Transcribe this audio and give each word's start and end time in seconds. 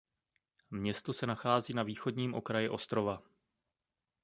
Město 0.71 1.13
se 1.13 1.27
nachází 1.27 1.73
na 1.73 1.83
východním 1.83 2.33
okraji 2.33 2.69
ostrova. 2.69 3.23